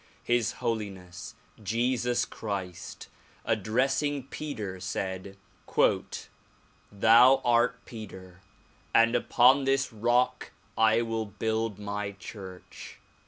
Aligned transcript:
His 0.23 0.53
Holiness 0.53 1.35
Jesus 1.61 2.25
Christ 2.25 3.07
ad 3.45 3.61
dressing 3.61 4.23
Peter, 4.29 4.79
said 4.79 5.37
"Thou 6.91 7.41
art 7.45 7.85
Peter, 7.85 8.39
and 8.95 9.13
upon 9.13 9.65
this 9.65 9.93
rock 9.93 10.53
I 10.75 11.03
will 11.03 11.27
build 11.27 11.77
my 11.77 12.13
church." 12.13 12.97